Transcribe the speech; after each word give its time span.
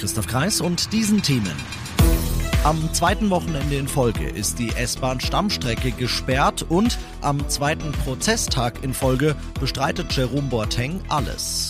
Christoph 0.00 0.26
Kreis 0.26 0.62
und 0.62 0.94
diesen 0.94 1.20
Themen. 1.20 1.52
Am 2.64 2.92
zweiten 2.94 3.28
Wochenende 3.28 3.76
in 3.76 3.86
Folge 3.86 4.30
ist 4.30 4.58
die 4.58 4.70
S-Bahn-Stammstrecke 4.70 5.92
gesperrt 5.92 6.64
und 6.66 6.98
am 7.20 7.46
zweiten 7.50 7.92
Prozesstag 7.92 8.82
in 8.82 8.94
Folge 8.94 9.36
bestreitet 9.60 10.10
Jerome 10.14 10.48
Boateng 10.48 11.02
alles. 11.08 11.68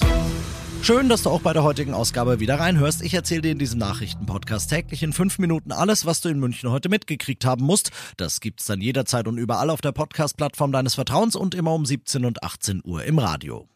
Schön, 0.81 1.09
dass 1.09 1.25
du 1.25 1.31
auch 1.31 1.41
bei 1.41 1.53
der 1.53 1.65
heutigen 1.65 1.93
Ausgabe 1.93 2.39
wieder 2.39 2.61
reinhörst. 2.61 3.03
Ich 3.03 3.15
erzähle 3.15 3.43
dir 3.43 3.51
in 3.51 3.59
diesem 3.59 3.81
Nachrichtenpodcast 3.81 4.71
täglich 4.71 5.03
in 5.03 5.13
fünf 5.13 5.41
Minuten 5.41 5.73
alles, 5.73 6.07
was 6.07 6.21
du 6.21 6.29
in 6.29 6.39
München 6.39 6.71
heute 6.71 6.89
mitgekriegt 6.89 7.45
haben 7.45 7.65
musst. 7.65 7.91
Das 8.17 8.39
gibt's 8.39 8.67
dann 8.67 8.81
jederzeit 8.81 9.27
und 9.27 9.39
überall 9.39 9.71
auf 9.71 9.81
der 9.81 9.93
Podcast-Plattform 9.93 10.71
deines 10.71 10.95
Vertrauens 10.95 11.35
und 11.35 11.57
immer 11.57 11.75
um 11.75 11.85
17 11.85 12.25
und 12.25 12.45
18 12.45 12.83
Uhr 12.85 13.03
im 13.03 13.19
Radio. 13.19 13.69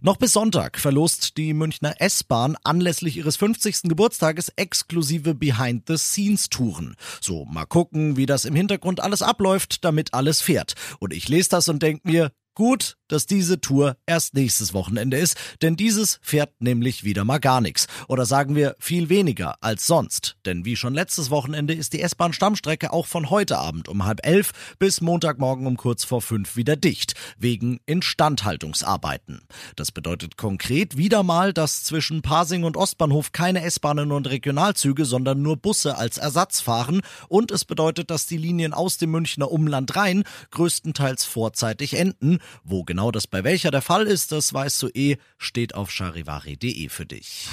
Noch 0.00 0.16
bis 0.16 0.32
Sonntag 0.32 0.78
verlost 0.78 1.36
die 1.38 1.52
Münchner 1.52 2.00
S-Bahn 2.00 2.56
anlässlich 2.62 3.16
ihres 3.16 3.34
50. 3.34 3.82
Geburtstages 3.88 4.52
exklusive 4.54 5.34
Behind-the-Scenes-Touren. 5.34 6.94
So, 7.20 7.44
mal 7.46 7.66
gucken, 7.66 8.16
wie 8.16 8.24
das 8.24 8.44
im 8.44 8.54
Hintergrund 8.54 9.00
alles 9.00 9.22
abläuft, 9.22 9.84
damit 9.84 10.14
alles 10.14 10.40
fährt. 10.40 10.74
Und 11.00 11.12
ich 11.12 11.28
lese 11.28 11.48
das 11.48 11.68
und 11.68 11.82
denk 11.82 12.04
mir, 12.04 12.30
Gut, 12.58 12.96
dass 13.06 13.24
diese 13.24 13.60
Tour 13.60 13.96
erst 14.04 14.34
nächstes 14.34 14.74
Wochenende 14.74 15.16
ist, 15.16 15.36
denn 15.62 15.76
dieses 15.76 16.18
fährt 16.22 16.60
nämlich 16.60 17.04
wieder 17.04 17.24
mal 17.24 17.38
gar 17.38 17.60
nichts. 17.60 17.86
Oder 18.08 18.26
sagen 18.26 18.56
wir 18.56 18.74
viel 18.80 19.08
weniger 19.08 19.54
als 19.62 19.86
sonst. 19.86 20.36
Denn 20.44 20.64
wie 20.64 20.74
schon 20.74 20.92
letztes 20.92 21.30
Wochenende 21.30 21.72
ist 21.72 21.92
die 21.92 22.02
S-Bahn-Stammstrecke 22.02 22.92
auch 22.92 23.06
von 23.06 23.30
heute 23.30 23.58
Abend 23.58 23.88
um 23.88 24.04
halb 24.04 24.26
elf 24.26 24.50
bis 24.80 25.00
Montagmorgen 25.00 25.68
um 25.68 25.76
kurz 25.76 26.02
vor 26.02 26.20
fünf 26.20 26.56
wieder 26.56 26.74
dicht, 26.74 27.14
wegen 27.38 27.78
Instandhaltungsarbeiten. 27.86 29.42
Das 29.76 29.92
bedeutet 29.92 30.36
konkret 30.36 30.96
wieder 30.96 31.22
mal, 31.22 31.52
dass 31.52 31.84
zwischen 31.84 32.22
Pasing 32.22 32.64
und 32.64 32.76
Ostbahnhof 32.76 33.30
keine 33.30 33.62
S-Bahnen 33.62 34.10
und 34.10 34.28
Regionalzüge, 34.28 35.04
sondern 35.04 35.42
nur 35.42 35.58
Busse 35.58 35.96
als 35.96 36.18
Ersatz 36.18 36.60
fahren. 36.60 37.02
Und 37.28 37.52
es 37.52 37.64
bedeutet, 37.64 38.10
dass 38.10 38.26
die 38.26 38.36
Linien 38.36 38.74
aus 38.74 38.98
dem 38.98 39.12
Münchner 39.12 39.48
Umland 39.48 39.94
rein 39.94 40.24
größtenteils 40.50 41.24
vorzeitig 41.24 41.94
enden 41.94 42.40
wo 42.64 42.84
genau 42.84 43.10
das 43.10 43.26
bei 43.26 43.44
welcher 43.44 43.70
der 43.70 43.82
Fall 43.82 44.06
ist, 44.06 44.32
das 44.32 44.52
weißt 44.52 44.82
du 44.82 44.88
eh, 44.88 45.16
steht 45.36 45.74
auf 45.74 45.90
charivari.de 45.90 46.88
für 46.88 47.06
dich. 47.06 47.48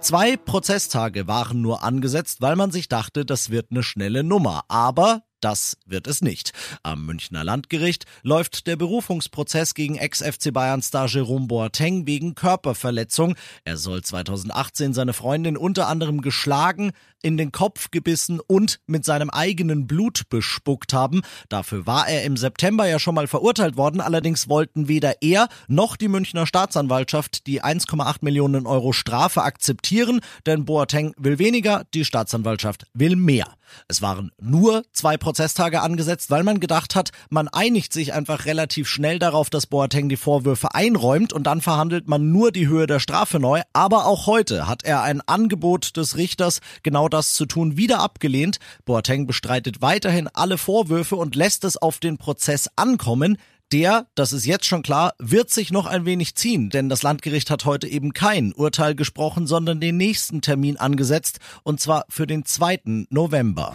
Zwei 0.00 0.36
Prozesstage 0.36 1.26
waren 1.26 1.60
nur 1.60 1.82
angesetzt, 1.82 2.40
weil 2.40 2.54
man 2.54 2.70
sich 2.70 2.88
dachte, 2.88 3.24
das 3.24 3.50
wird 3.50 3.70
eine 3.70 3.82
schnelle 3.82 4.22
Nummer. 4.22 4.64
Aber 4.68 5.22
das 5.40 5.76
wird 5.86 6.06
es 6.06 6.22
nicht. 6.22 6.52
Am 6.82 7.06
Münchner 7.06 7.44
Landgericht 7.44 8.04
läuft 8.22 8.66
der 8.66 8.76
Berufungsprozess 8.76 9.74
gegen 9.74 9.96
Ex-FC 9.96 10.52
Bayern-Star 10.52 11.06
Jerome 11.06 11.46
Boateng 11.46 12.06
wegen 12.06 12.34
Körperverletzung. 12.34 13.36
Er 13.64 13.76
soll 13.76 14.02
2018 14.02 14.92
seine 14.92 15.12
Freundin 15.12 15.56
unter 15.56 15.88
anderem 15.88 16.20
geschlagen, 16.20 16.92
in 17.22 17.36
den 17.36 17.52
Kopf 17.52 17.90
gebissen 17.90 18.40
und 18.40 18.80
mit 18.86 19.04
seinem 19.04 19.30
eigenen 19.30 19.86
Blut 19.86 20.28
bespuckt 20.28 20.92
haben. 20.92 21.22
Dafür 21.48 21.86
war 21.86 22.08
er 22.08 22.24
im 22.24 22.36
September 22.36 22.86
ja 22.86 22.98
schon 22.98 23.14
mal 23.14 23.26
verurteilt 23.26 23.76
worden. 23.76 24.00
Allerdings 24.00 24.48
wollten 24.48 24.88
weder 24.88 25.20
er 25.20 25.48
noch 25.66 25.96
die 25.96 26.08
Münchner 26.08 26.46
Staatsanwaltschaft 26.46 27.46
die 27.46 27.62
1,8 27.62 28.18
Millionen 28.20 28.66
Euro 28.66 28.92
Strafe 28.92 29.42
akzeptieren, 29.42 30.20
denn 30.46 30.64
Boateng 30.64 31.14
will 31.16 31.38
weniger, 31.38 31.84
die 31.94 32.04
Staatsanwaltschaft 32.04 32.86
will 32.94 33.16
mehr. 33.16 33.57
Es 33.88 34.02
waren 34.02 34.32
nur 34.40 34.84
zwei 34.92 35.16
Prozesstage 35.16 35.80
angesetzt, 35.80 36.30
weil 36.30 36.42
man 36.42 36.60
gedacht 36.60 36.94
hat, 36.94 37.10
man 37.30 37.48
einigt 37.48 37.92
sich 37.92 38.12
einfach 38.12 38.44
relativ 38.46 38.88
schnell 38.88 39.18
darauf, 39.18 39.50
dass 39.50 39.66
Boateng 39.66 40.08
die 40.08 40.16
Vorwürfe 40.16 40.74
einräumt 40.74 41.32
und 41.32 41.44
dann 41.44 41.60
verhandelt 41.60 42.08
man 42.08 42.30
nur 42.30 42.52
die 42.52 42.68
Höhe 42.68 42.86
der 42.86 43.00
Strafe 43.00 43.38
neu. 43.38 43.62
Aber 43.72 44.06
auch 44.06 44.26
heute 44.26 44.66
hat 44.66 44.84
er 44.84 45.02
ein 45.02 45.20
Angebot 45.22 45.96
des 45.96 46.16
Richters, 46.16 46.60
genau 46.82 47.08
das 47.08 47.34
zu 47.34 47.46
tun, 47.46 47.76
wieder 47.76 48.00
abgelehnt. 48.00 48.58
Boateng 48.84 49.26
bestreitet 49.26 49.82
weiterhin 49.82 50.28
alle 50.28 50.58
Vorwürfe 50.58 51.16
und 51.16 51.34
lässt 51.34 51.64
es 51.64 51.76
auf 51.76 51.98
den 51.98 52.18
Prozess 52.18 52.68
ankommen. 52.76 53.38
Der, 53.70 54.06
das 54.14 54.32
ist 54.32 54.46
jetzt 54.46 54.64
schon 54.64 54.82
klar, 54.82 55.12
wird 55.18 55.50
sich 55.50 55.70
noch 55.70 55.84
ein 55.84 56.06
wenig 56.06 56.34
ziehen, 56.36 56.70
denn 56.70 56.88
das 56.88 57.02
Landgericht 57.02 57.50
hat 57.50 57.66
heute 57.66 57.86
eben 57.86 58.14
kein 58.14 58.54
Urteil 58.54 58.94
gesprochen, 58.94 59.46
sondern 59.46 59.78
den 59.78 59.98
nächsten 59.98 60.40
Termin 60.40 60.78
angesetzt, 60.78 61.38
und 61.64 61.78
zwar 61.78 62.06
für 62.08 62.26
den 62.26 62.46
2. 62.46 63.06
November. 63.10 63.74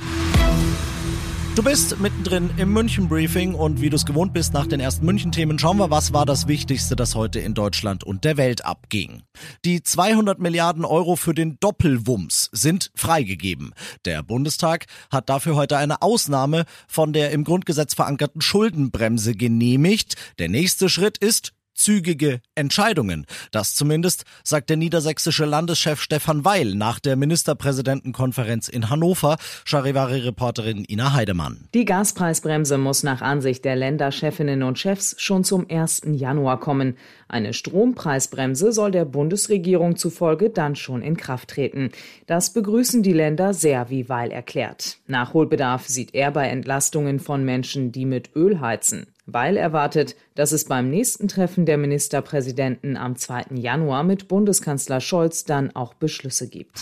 Du 1.55 1.61
bist 1.61 1.99
mittendrin 1.99 2.49
im 2.57 2.73
München 2.73 3.07
Briefing 3.07 3.53
und 3.53 3.79
wie 3.79 3.91
du 3.91 3.95
es 3.95 4.07
gewohnt 4.07 4.33
bist 4.33 4.53
nach 4.53 4.65
den 4.65 4.79
ersten 4.79 5.05
München 5.05 5.31
Themen, 5.31 5.59
schauen 5.59 5.77
wir, 5.77 5.91
was 5.91 6.11
war 6.11 6.25
das 6.25 6.47
Wichtigste, 6.47 6.95
das 6.95 7.13
heute 7.13 7.39
in 7.41 7.53
Deutschland 7.53 8.03
und 8.03 8.23
der 8.23 8.37
Welt 8.37 8.65
abging. 8.65 9.21
Die 9.63 9.83
200 9.83 10.39
Milliarden 10.39 10.83
Euro 10.83 11.15
für 11.15 11.35
den 11.35 11.59
Doppelwumms 11.59 12.49
sind 12.53 12.89
freigegeben. 12.95 13.75
Der 14.05 14.23
Bundestag 14.23 14.87
hat 15.11 15.29
dafür 15.29 15.55
heute 15.55 15.77
eine 15.77 16.01
Ausnahme 16.01 16.65
von 16.87 17.13
der 17.13 17.29
im 17.29 17.43
Grundgesetz 17.43 17.93
verankerten 17.93 18.41
Schuldenbremse 18.41 19.35
genehmigt. 19.35 20.15
Der 20.39 20.49
nächste 20.49 20.89
Schritt 20.89 21.19
ist 21.19 21.53
zügige 21.73 22.41
Entscheidungen. 22.55 23.25
Das 23.51 23.75
zumindest 23.75 24.25
sagt 24.43 24.69
der 24.69 24.77
niedersächsische 24.77 25.45
Landeschef 25.45 26.01
Stefan 26.01 26.45
Weil 26.45 26.75
nach 26.75 26.99
der 26.99 27.15
Ministerpräsidentenkonferenz 27.15 28.67
in 28.67 28.89
Hannover, 28.89 29.37
Charivari-Reporterin 29.65 30.85
Ina 30.87 31.13
Heidemann. 31.13 31.67
Die 31.73 31.85
Gaspreisbremse 31.85 32.77
muss 32.77 33.03
nach 33.03 33.21
Ansicht 33.21 33.65
der 33.65 33.75
Länderchefinnen 33.75 34.63
und 34.63 34.79
Chefs 34.79 35.15
schon 35.17 35.43
zum 35.43 35.67
1. 35.69 36.03
Januar 36.05 36.59
kommen. 36.59 36.97
Eine 37.27 37.53
Strompreisbremse 37.53 38.71
soll 38.71 38.91
der 38.91 39.05
Bundesregierung 39.05 39.95
zufolge 39.95 40.49
dann 40.49 40.75
schon 40.75 41.01
in 41.01 41.17
Kraft 41.17 41.49
treten. 41.49 41.91
Das 42.27 42.53
begrüßen 42.53 43.03
die 43.03 43.13
Länder 43.13 43.53
sehr, 43.53 43.89
wie 43.89 44.09
Weil 44.09 44.31
erklärt. 44.31 44.97
Nachholbedarf 45.07 45.87
sieht 45.87 46.13
er 46.13 46.31
bei 46.31 46.47
Entlastungen 46.47 47.19
von 47.19 47.43
Menschen, 47.43 47.91
die 47.91 48.05
mit 48.05 48.35
Öl 48.35 48.59
heizen. 48.59 49.07
Weil 49.25 49.55
erwartet, 49.55 50.17
dass 50.35 50.51
es 50.51 50.65
beim 50.65 50.89
nächsten 50.89 51.29
Treffen 51.29 51.65
der 51.65 51.77
Ministerpräsidenten 51.77 52.97
am 52.97 53.15
2. 53.15 53.55
Januar 53.55 54.03
mit 54.03 54.27
Bundeskanzler 54.27 54.99
Scholz 54.99 55.45
dann 55.45 55.73
auch 55.75 55.93
Beschlüsse 55.93 56.49
gibt. 56.49 56.81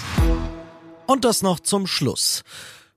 Und 1.06 1.24
das 1.24 1.44
noch 1.44 1.60
zum 1.60 1.86
Schluss. 1.86 2.44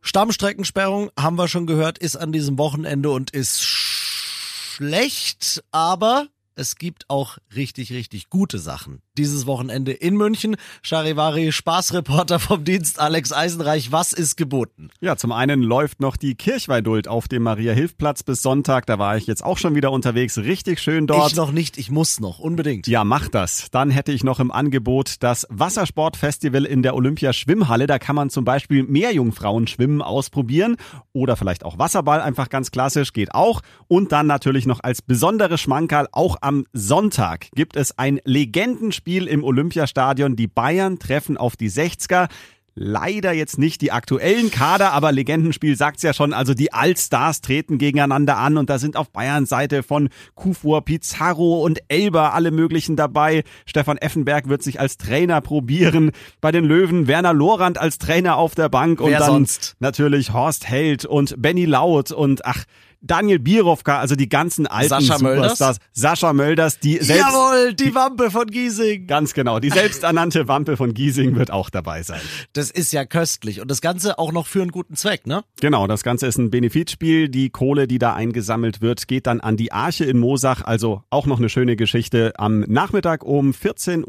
Stammstreckensperrung, 0.00 1.10
haben 1.18 1.36
wir 1.36 1.48
schon 1.48 1.66
gehört, 1.66 1.98
ist 1.98 2.16
an 2.16 2.32
diesem 2.32 2.58
Wochenende 2.58 3.10
und 3.10 3.32
ist 3.32 3.62
schlecht, 3.62 5.62
aber 5.72 6.28
es 6.54 6.76
gibt 6.76 7.10
auch 7.10 7.36
richtig, 7.54 7.92
richtig 7.92 8.30
gute 8.30 8.58
Sachen. 8.58 9.02
Dieses 9.16 9.46
Wochenende 9.46 9.92
in 9.92 10.16
München. 10.16 10.56
Charivari, 10.82 11.52
Spaßreporter 11.52 12.40
vom 12.40 12.64
Dienst 12.64 12.98
Alex 12.98 13.32
Eisenreich. 13.32 13.92
Was 13.92 14.12
ist 14.12 14.34
geboten? 14.34 14.90
Ja, 15.00 15.14
zum 15.14 15.30
einen 15.30 15.62
läuft 15.62 16.00
noch 16.00 16.16
die 16.16 16.34
Kirchweiduld 16.34 17.06
auf 17.06 17.28
dem 17.28 17.44
Maria-Hilf-Platz 17.44 18.24
bis 18.24 18.42
Sonntag. 18.42 18.86
Da 18.86 18.98
war 18.98 19.16
ich 19.16 19.28
jetzt 19.28 19.44
auch 19.44 19.56
schon 19.56 19.76
wieder 19.76 19.92
unterwegs. 19.92 20.36
Richtig 20.38 20.80
schön 20.80 21.06
dort. 21.06 21.30
Ich 21.30 21.36
noch 21.36 21.52
nicht, 21.52 21.78
ich 21.78 21.92
muss 21.92 22.18
noch, 22.18 22.40
unbedingt. 22.40 22.88
Ja, 22.88 23.04
mach 23.04 23.28
das. 23.28 23.68
Dann 23.70 23.92
hätte 23.92 24.10
ich 24.10 24.24
noch 24.24 24.40
im 24.40 24.50
Angebot 24.50 25.22
das 25.22 25.46
Wassersportfestival 25.48 26.64
in 26.64 26.82
der 26.82 26.96
Olympia-Schwimmhalle. 26.96 27.86
Da 27.86 28.00
kann 28.00 28.16
man 28.16 28.30
zum 28.30 28.44
Beispiel 28.44 28.82
Meerjungfrauen-Schwimmen 28.82 30.02
ausprobieren. 30.02 30.74
Oder 31.12 31.36
vielleicht 31.36 31.64
auch 31.64 31.78
Wasserball, 31.78 32.20
einfach 32.20 32.48
ganz 32.48 32.72
klassisch, 32.72 33.12
geht 33.12 33.32
auch. 33.32 33.60
Und 33.86 34.10
dann 34.10 34.26
natürlich 34.26 34.66
noch 34.66 34.80
als 34.82 35.02
besondere 35.02 35.56
Schmankerl 35.56 36.08
auch 36.10 36.38
am 36.40 36.66
Sonntag 36.72 37.46
gibt 37.54 37.76
es 37.76 37.96
ein 37.96 38.18
Legendenspiel 38.24 39.03
im 39.06 39.44
Olympiastadion. 39.44 40.36
Die 40.36 40.46
Bayern 40.46 40.98
treffen 40.98 41.36
auf 41.36 41.56
die 41.56 41.70
60er. 41.70 42.28
Leider 42.76 43.32
jetzt 43.32 43.56
nicht 43.56 43.82
die 43.82 43.92
aktuellen 43.92 44.50
Kader, 44.50 44.92
aber 44.92 45.12
Legendenspiel 45.12 45.76
sagt's 45.76 46.02
ja 46.02 46.12
schon. 46.12 46.32
Also 46.32 46.54
die 46.54 46.72
Allstars 46.72 47.40
treten 47.40 47.78
gegeneinander 47.78 48.36
an 48.36 48.56
und 48.56 48.68
da 48.68 48.80
sind 48.80 48.96
auf 48.96 49.10
Bayern 49.10 49.46
Seite 49.46 49.84
von 49.84 50.08
Kufur, 50.34 50.84
Pizarro 50.84 51.62
und 51.62 51.78
Elber 51.86 52.34
alle 52.34 52.50
möglichen 52.50 52.96
dabei. 52.96 53.44
Stefan 53.64 53.96
Effenberg 53.96 54.48
wird 54.48 54.64
sich 54.64 54.80
als 54.80 54.96
Trainer 54.96 55.40
probieren. 55.40 56.10
Bei 56.40 56.50
den 56.50 56.64
Löwen 56.64 57.06
Werner 57.06 57.32
Lorand 57.32 57.78
als 57.78 57.98
Trainer 57.98 58.38
auf 58.38 58.56
der 58.56 58.68
Bank 58.68 58.98
Wer 58.98 59.06
und 59.06 59.12
dann 59.12 59.22
sonst? 59.22 59.76
natürlich 59.78 60.32
Horst 60.32 60.66
Held 60.68 61.04
und 61.04 61.40
Benny 61.40 61.66
Laut 61.66 62.10
und 62.10 62.44
ach, 62.44 62.64
Daniel 63.04 63.38
Birovka, 63.38 63.98
also 63.98 64.16
die 64.16 64.28
ganzen 64.28 64.66
alten 64.66 64.88
Sascha 64.88 65.18
Superstars. 65.18 65.22
Mölders? 65.22 65.78
Sascha 65.92 66.32
Mölders, 66.32 66.78
die 66.78 66.98
selbst... 66.98 67.24
Jawohl, 67.24 67.74
die 67.74 67.94
Wampe 67.94 68.30
von 68.30 68.46
Giesing. 68.46 69.06
Ganz 69.06 69.34
genau, 69.34 69.60
die 69.60 69.70
selbsternannte 69.70 70.48
Wampe 70.48 70.76
von 70.76 70.94
Giesing 70.94 71.36
wird 71.36 71.50
auch 71.50 71.70
dabei 71.70 72.02
sein. 72.02 72.20
Das 72.54 72.70
ist 72.70 72.92
ja 72.92 73.04
köstlich 73.04 73.60
und 73.60 73.70
das 73.70 73.80
Ganze 73.80 74.18
auch 74.18 74.32
noch 74.32 74.46
für 74.46 74.62
einen 74.62 74.70
guten 74.70 74.96
Zweck, 74.96 75.26
ne? 75.26 75.44
Genau, 75.60 75.86
das 75.86 76.02
Ganze 76.02 76.26
ist 76.26 76.38
ein 76.38 76.50
Benefizspiel. 76.50 77.28
Die 77.28 77.50
Kohle, 77.50 77.86
die 77.86 77.98
da 77.98 78.14
eingesammelt 78.14 78.80
wird, 78.80 79.06
geht 79.08 79.26
dann 79.26 79.40
an 79.40 79.56
die 79.56 79.72
Arche 79.72 80.04
in 80.04 80.18
Mosach. 80.18 80.62
Also 80.62 81.02
auch 81.10 81.26
noch 81.26 81.38
eine 81.38 81.48
schöne 81.48 81.76
Geschichte. 81.76 82.32
Am 82.36 82.60
Nachmittag 82.60 83.24
um 83.24 83.50
14.15 83.50 84.04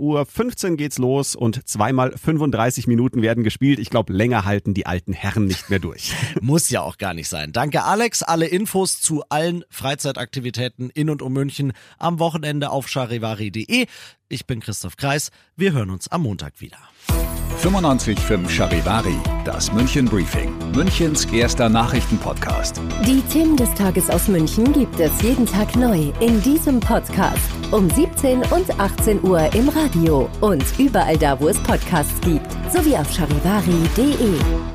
Uhr 0.71 0.77
geht's 0.77 0.97
los 0.97 1.35
und 1.35 1.67
zweimal 1.67 2.13
35 2.17 2.87
Minuten 2.87 3.21
werden 3.21 3.43
gespielt. 3.43 3.79
Ich 3.79 3.89
glaube, 3.89 4.13
länger 4.13 4.45
halten 4.45 4.73
die 4.73 4.85
alten 4.85 5.13
Herren 5.13 5.45
nicht 5.45 5.69
mehr 5.69 5.79
durch. 5.79 6.13
Muss 6.41 6.69
ja 6.69 6.81
auch 6.81 6.97
gar 6.97 7.13
nicht 7.13 7.27
sein. 7.27 7.51
Danke 7.51 7.83
Alex. 7.83 8.23
Alle 8.23 8.47
Infos 8.85 9.01
zu 9.01 9.23
allen 9.29 9.63
Freizeitaktivitäten 9.71 10.91
in 10.91 11.09
und 11.09 11.23
um 11.23 11.33
München 11.33 11.73
am 11.97 12.19
Wochenende 12.19 12.69
auf 12.69 12.87
charivari.de. 12.87 13.87
Ich 14.29 14.45
bin 14.45 14.59
Christoph 14.59 14.95
Kreis. 14.95 15.31
Wir 15.55 15.73
hören 15.73 15.89
uns 15.89 16.07
am 16.07 16.21
Montag 16.21 16.61
wieder. 16.61 16.77
95.5 17.63 18.47
Charivari, 18.47 19.17
das 19.43 19.71
München 19.73 20.05
Briefing, 20.05 20.53
Münchens 20.73 21.25
erster 21.25 21.67
Nachrichtenpodcast. 21.67 22.79
Die 23.07 23.21
Themen 23.21 23.57
des 23.57 23.73
Tages 23.73 24.07
aus 24.11 24.27
München 24.27 24.71
gibt 24.71 24.99
es 24.99 25.19
jeden 25.23 25.47
Tag 25.47 25.75
neu 25.75 26.11
in 26.19 26.39
diesem 26.43 26.79
Podcast. 26.79 27.49
Um 27.71 27.89
17 27.89 28.43
und 28.51 28.79
18 28.79 29.23
Uhr 29.23 29.51
im 29.55 29.67
Radio 29.69 30.29
und 30.41 30.63
überall 30.77 31.17
da, 31.17 31.39
wo 31.39 31.47
es 31.47 31.57
Podcasts 31.63 32.21
gibt. 32.21 32.51
Sowie 32.71 32.95
auf 32.95 33.11
charivari.de. 33.11 34.74